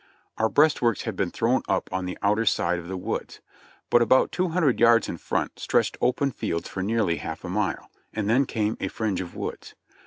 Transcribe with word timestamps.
Our 0.39 0.49
breastworks 0.49 1.03
had 1.03 1.15
been 1.15 1.29
thrown 1.29 1.61
up 1.69 1.87
on 1.93 2.05
the 2.05 2.17
outer 2.23 2.47
side 2.47 2.79
of 2.79 2.87
the 2.87 2.97
woods; 2.97 3.39
but 3.91 4.01
about 4.01 4.31
two 4.31 4.47
hundred 4.49 4.79
yards 4.79 5.07
in 5.07 5.17
front 5.17 5.59
stretched 5.59 5.95
open 6.01 6.31
fields 6.31 6.67
for 6.67 6.81
nearly 6.81 7.17
half 7.17 7.43
a 7.43 7.49
mile, 7.49 7.91
and 8.11 8.27
then 8.27 8.45
came 8.47 8.77
a 8.79 8.87
fringe 8.87 9.21
of 9.21 9.35
woods. 9.35 9.75